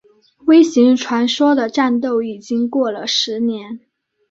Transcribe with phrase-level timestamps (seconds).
[0.47, 3.81] 微型传说的战斗已经过了十年。